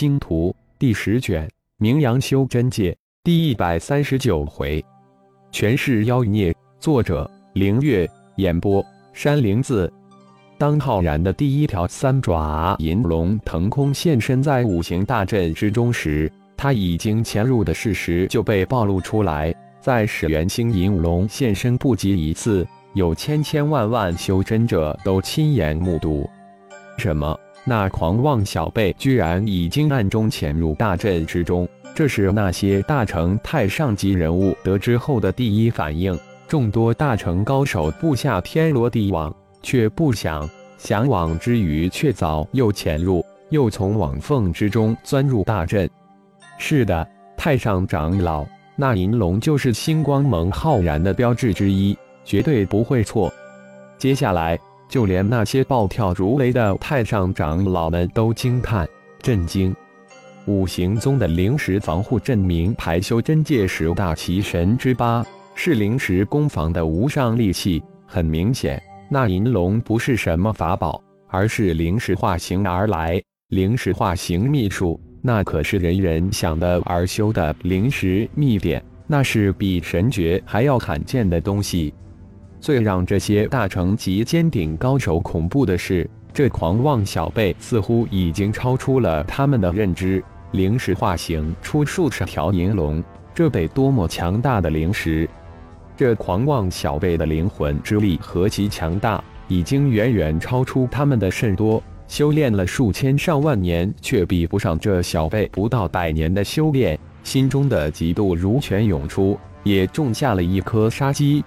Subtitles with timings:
[0.00, 0.48] 星图》
[0.78, 2.90] 第十卷《名扬修真界》
[3.22, 4.82] 第一百三十九回，
[5.52, 6.56] 全是妖孽。
[6.78, 8.08] 作者：凌月。
[8.36, 8.82] 演播：
[9.12, 9.92] 山灵子。
[10.56, 19.54] 当浩然的第一条三爪银龙腾空现身在五行大阵之中时，他已经潜入的事实就被暴露出来。
[19.82, 26.26] 在始元星银龙现身不及一次，有千千万万修真者都亲眼目睹。
[26.96, 27.38] 什么？
[27.64, 36.18] 那狂妄小辈居然已经暗中潜入大阵之中，这是那些大成太上级人物得知后的第一反应。
[36.48, 45.88] 众多大成高手布下天罗地网，却不想想网之余，却早又潜入，又从网缝之中钻入大阵。
[46.58, 53.32] 是的，太上长老，那银龙就是星光盟浩然的标志之一，绝对不会错。
[53.96, 54.58] 接下来。
[54.90, 58.86] 就连那些暴跳如雷的太上长老们都惊叹、
[59.22, 59.74] 震惊。
[60.46, 65.24] 五行宗的灵石防护阵名排修真界十大奇神之八，
[65.54, 67.80] 是灵石攻防的无上利器。
[68.04, 73.22] 很明显，那银龙不是什么法宝，而是灵石化形而来。
[73.50, 81.94] 灵石化形秘术，那可是人人想的而修的灵石秘典，那是比神诀还要罕见的东西。
[82.60, 90.22] 最让这些大成级尖顶高手恐怖的是，这狂妄小辈似乎已经超出了他们的认知。
[90.52, 93.02] 灵石化形出数十条银龙，
[93.34, 95.28] 这得多么强大的灵石！
[95.96, 101.82] 这狂妄小辈的灵魂之力何其强大，已经远远超出他们的甚多。
[102.08, 106.98] 修炼了数千上万年，却比不上这小辈不到百年的修炼。
[107.22, 111.44] 心中的嫉妒如泉涌出，也种下了一颗杀机。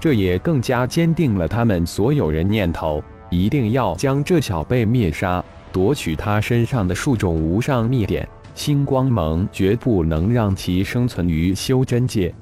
[0.00, 8.28] 这也更加坚定了他们所有人念头，一定要将这小辈灭杀，夺取他身上的数种无上秘典。
[8.54, 12.34] 星光盟绝不能让其生存于修真界。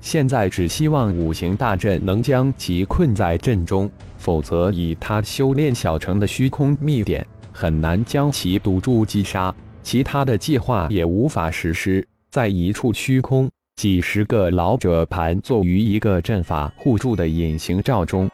[0.00, 9.54] 现在只希望五行大阵能将其困在阵中，否则以他修炼小成的虚空秘典，很难将其堵住击杀。
[9.82, 13.48] 其他的计划也无法实施，在一处虚空。
[13.76, 18.26] 几十个老者盘坐于一个阵法护住的隐形罩中。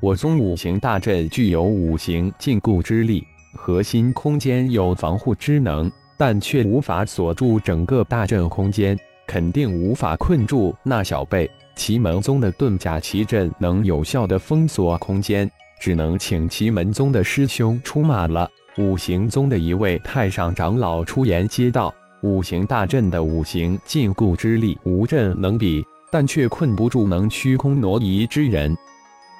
[0.00, 8.96] 我宗五行大阵具有五行禁锢之力，核心空间有防护之能，但却无法锁住整个大阵空间，
[9.26, 11.50] 肯定无法困住那小辈。
[11.74, 15.50] 奇门宗的遁甲奇阵能有效的封锁空间，
[15.80, 18.48] 只能请奇门宗的师兄出马了。
[18.78, 21.92] 五行宗的一位太上长老出言接道。
[22.22, 28.76] 五行大阵的五行禁锢之力无阵能比，但却困不住能虚空挪移之人。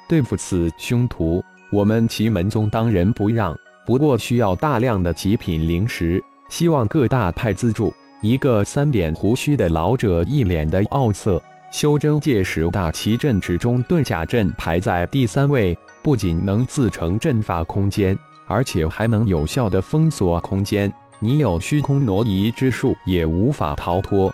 [0.07, 3.55] 对付此凶徒，我们奇门宗当仁不让。
[3.85, 7.93] 不过需要大量的极品灵石，希望各大派资助。
[8.21, 11.41] 一个三点胡须的老者一脸的傲色。
[11.71, 20.91] 修真界十大奇阵之中，遁甲阵排在第三位，不仅能自成阵法空间，而且还能有效的封锁空间。
[21.21, 24.33] 你有虚空挪移之术，也无法逃脱。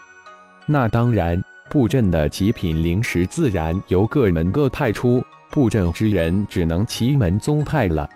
[0.67, 8.07] 那当然，布阵的极品灵石自然由各门各派出，布阵之人只能奇门宗派了。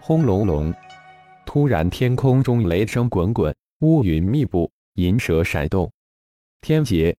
[0.00, 0.72] 轰隆隆！
[1.44, 5.90] 突然，天空中雷声滚滚，乌云密布，银蛇闪动。
[6.60, 7.16] 天劫！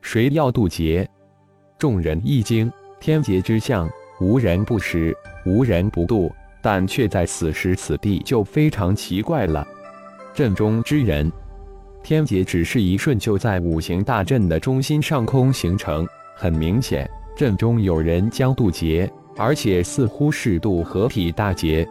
[0.00, 1.06] 谁要渡劫？
[1.78, 5.14] 众人一惊，天劫之象，无人不识，
[5.44, 9.66] 无人不渡，但却在此时此地就非常奇怪了。
[10.34, 11.30] 阵中之人，
[12.02, 16.04] 天劫只是一瞬就在五行大阵的中心上空形成。
[16.34, 21.88] 很明显，阵中有人将渡劫，而且似乎是渡合体大劫。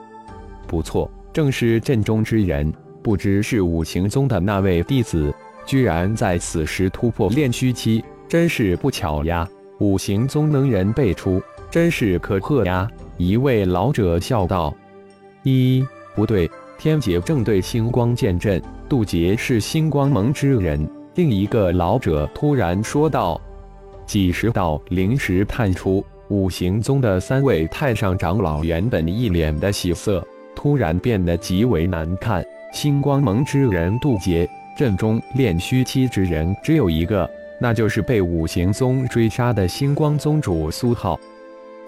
[0.68, 2.72] 不错，正是阵中之人。
[3.02, 5.34] 不知是五行宗的那位弟子，
[5.66, 9.48] 居然在此时突破炼虚期，真是不巧呀！
[9.80, 12.90] 五行宗能人辈出，真是可贺呀！
[13.18, 14.74] 一位老者笑道
[15.44, 16.52] ：“一不对。”
[16.84, 20.85] 天劫正对星光剑阵，渡劫是星光盟之人。
[21.16, 23.40] 另一个老者突然说道
[24.06, 30.22] ：“几十道灵石探出，五行宗的三位太上长老原本一脸的喜色，
[30.53, 32.44] 突然变得极为难看。
[32.74, 34.46] 星光盟之人渡劫，
[34.78, 37.29] 阵中炼虚期之人只有一个，
[37.62, 41.18] 那就是被五行宗追杀的星光宗主苏浩。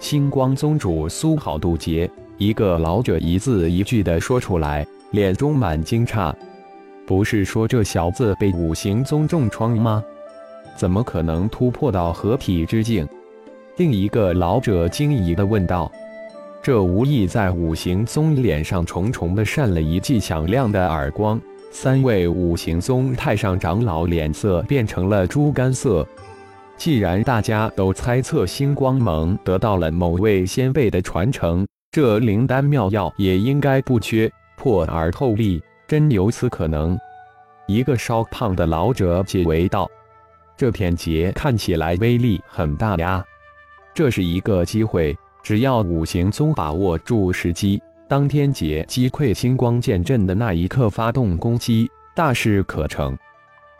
[0.00, 6.34] 星光宗主苏浩渡劫。”一个老者一字一句地说出来，脸中满惊诧。
[7.06, 10.04] 不是说这小子被五行宗重创吗？
[10.76, 13.08] 怎么可能突破到合体之境？
[13.78, 15.90] 另一个老者惊疑地问道。
[16.62, 21.40] 这无意在五行宗脸上重重地扇了一记响亮的耳光。
[21.70, 26.06] 三位五行宗太上长老脸色变成了猪肝色。
[26.76, 31.66] 既然大家都猜测星光盟得到了某位先辈的传承，
[31.96, 34.30] 这灵丹妙药也应该不缺。
[34.54, 36.94] 破而后立，真有此可能。
[37.66, 39.90] 一个稍胖的老者解围道
[40.58, 43.24] ：“这片结看起来威力很大呀，
[43.94, 53.16] 这是一个机会，只要五行宗把握住时机。”当天劫击溃星光剑阵的那一刻发动攻击，大事可成。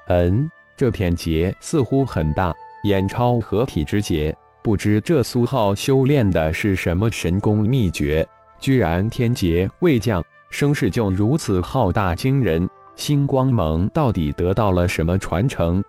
[0.09, 2.55] 嗯，这片劫似乎很大，
[2.85, 4.35] 远超合体之劫。
[4.67, 8.27] 不知这苏浩修炼的是什么神功秘诀？
[8.59, 10.21] 居然天劫未降，
[10.51, 12.69] 声势就如此浩大惊人。
[12.97, 15.81] 星光盟到底得到了什么传承？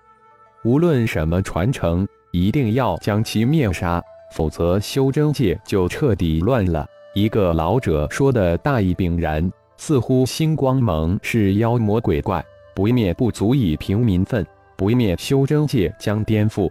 [0.64, 4.00] 无论什么传承，一定要将其灭杀，
[4.36, 6.86] 否则修真界就彻底乱了。
[7.16, 12.46] 一个老者说的大义凛然，似乎星光盟是妖魔鬼怪，
[12.76, 14.46] 不灭不足以平民愤，
[14.76, 16.70] 不灭修真界将颠覆。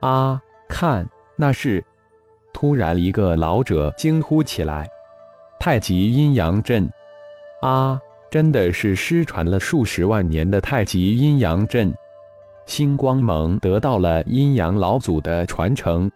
[0.00, 0.42] 啊！
[0.68, 1.08] 看，
[1.40, 1.82] 那是！
[2.52, 4.88] 突然，一个老者惊呼起来
[5.60, 6.90] ：“太极阴阳阵！
[7.62, 11.94] 啊，真的是失传了数十万年的太极阴阳阵！
[12.66, 16.10] 星光盟得到了阴阳老祖的传承。”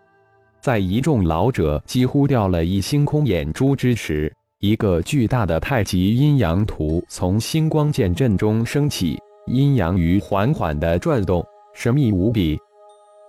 [0.60, 9.16] 在一众老者几乎掉了一星空眼珠之时，一个巨大的太极阴阳图从星光剑阵中升起，
[9.46, 11.44] 阴阳鱼缓缓地转动，
[11.74, 12.58] 神秘无比。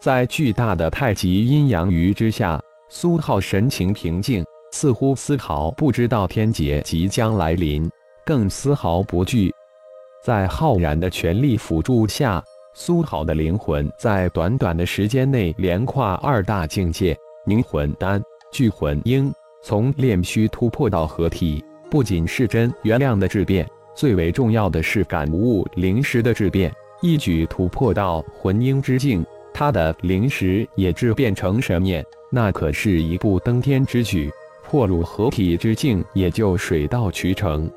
[0.03, 7.89] 在巨大的太极阴阳鱼之下，苏浩神情平静，似乎丝毫不知道天劫即将来临，
[8.25, 9.50] 更丝毫不惧。
[10.21, 17.15] 在浩然的全力辅助下，苏浩的灵魂在短短的时间内连跨二大境界。
[17.45, 18.21] 凝魂丹、
[18.51, 19.33] 聚魂婴，
[19.63, 23.65] 从炼虚突破到合体，不仅是真元量的质变，
[23.95, 26.69] 最为重要的是感悟灵石的质变，
[27.01, 29.25] 一举突破到魂婴之境。
[29.53, 34.31] 他的灵石也质变成神念，那可是一步登天之举。
[34.65, 37.69] 破入合体之境，也就水到渠成。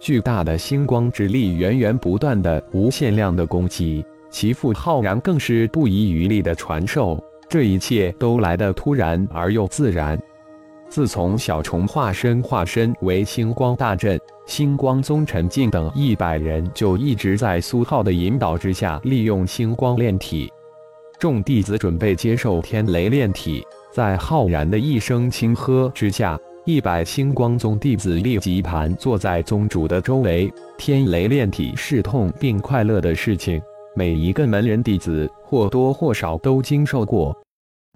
[0.00, 7.22] 巨大的星光之力源源不断的无限量的攻击，其父浩然更是不遗余力的传授。
[7.48, 10.18] 这一切都来得突然而又自然。
[10.88, 20.50] 自从小虫化身化身为星光大阵，星光宗陈静等一百人就一直在苏浩的引导之下利用星光炼体。
[21.18, 30.52] 众弟子准备接受天雷炼体，在浩然的一声轻喝之下，一百星光宗弟子立即盘坐在宗主的周围。
[30.76, 33.60] 天雷炼体是痛并快乐的事情。
[33.94, 37.36] 每一个门人弟子或多或少都经受过，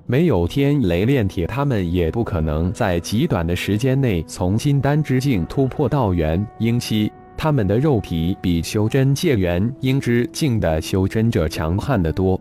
[0.05, 7.11] 没有天雷炼体，他们也不可能在极短的时间内从金丹之境突破到元婴期。
[7.39, 12.41] 他们的肉体比修真界元婴之境的修真者强悍得多，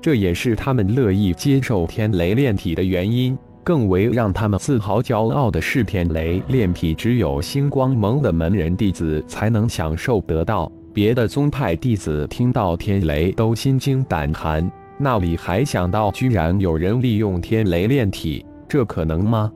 [0.00, 3.36] 这也是他们乐意接受天雷炼体的原因。
[3.64, 10.72] 更为让他们自豪骄傲的是，天雷炼体只有星光盟的门人弟子才能享受得到。
[10.94, 19.52] 别的宗派弟子听到天雷都心惊胆寒，那里还想到居然有人利用天雷炼体，这可能吗？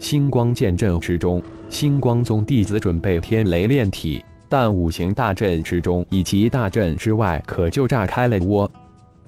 [0.00, 8.68] 星光剑阵之中，星光宗弟子准备天雷炼体，但五行大阵之中以及大阵之外可就炸开了窝。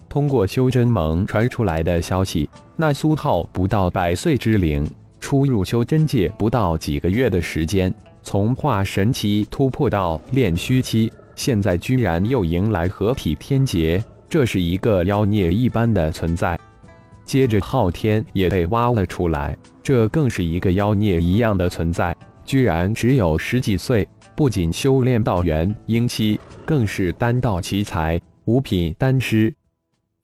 [0.09, 4.89] 通过修真盟传出来的消息，那苏浩不到百岁之龄，
[5.21, 11.13] 初入修真界不到几个月的时间，从化神期突破到炼虚期。
[11.37, 16.59] 现在居然又迎来合体天劫，这是一个妖孽一般的存在。
[17.25, 29.55] 接着昊天也被挖了出来，这更是一个妖孽一样的存在，居然只有十几岁，不仅修炼到元婴期，更是丹道奇才，五品丹师。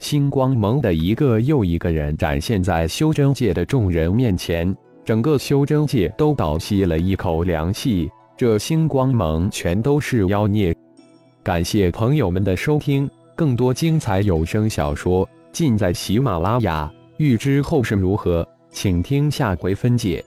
[0.00, 8.10] 星光盟的一个又一个人展现在修真界的众人面前，整个修真界都倒吸了一口凉气。
[8.36, 10.74] 这星光盟全都是妖孽。
[11.42, 16.92] 感谢朋友们的收听，更多精彩有声小说尽在喜马拉雅。
[17.16, 20.22] 欲知后事如何，请听下回分解。